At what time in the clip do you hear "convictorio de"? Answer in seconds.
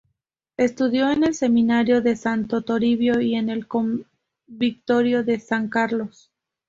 3.67-5.39